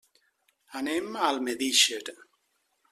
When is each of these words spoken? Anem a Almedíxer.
Anem 0.79 1.15
a 1.19 1.27
Almedíxer. 1.29 2.03